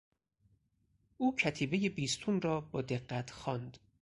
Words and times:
او 1.17 1.35
کتیبهی 1.35 1.89
بیستون 1.89 2.41
را 2.41 2.61
با 2.61 2.81
دقت 2.81 3.31
خواند. 3.31 3.77